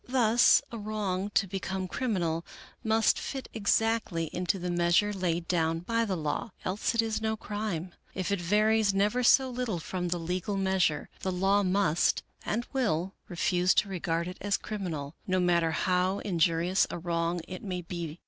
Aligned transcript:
Thus 0.09 0.63
a 0.71 0.79
wrong, 0.79 1.29
to 1.35 1.45
become 1.45 1.87
criminal, 1.87 2.43
must 2.83 3.19
fit 3.19 3.47
exactly 3.53 4.31
into 4.33 4.57
the 4.57 4.71
measure 4.71 5.13
laid 5.13 5.47
down 5.47 5.81
by 5.81 6.05
the 6.05 6.15
law, 6.17 6.53
else 6.65 6.95
it 6.95 7.03
is 7.03 7.21
no 7.21 7.37
crime; 7.37 7.93
if 8.15 8.31
it 8.31 8.41
varies 8.41 8.95
never 8.95 9.21
so 9.21 9.47
little 9.51 9.77
from 9.77 10.07
the 10.07 10.17
legal 10.17 10.57
measure, 10.57 11.07
the 11.19 11.31
law 11.31 11.61
must, 11.61 12.23
and 12.43 12.65
will, 12.73 13.13
refuse 13.29 13.75
to 13.75 13.89
regard 13.89 14.27
it 14.27 14.39
as 14.41 14.57
criminal, 14.57 15.13
no 15.27 15.39
matter 15.39 15.69
how 15.69 16.17
injurious 16.17 16.87
a 16.89 16.97
wrong 16.97 17.39
it 17.47 17.61
may 17.63 17.83
be. 17.83 18.17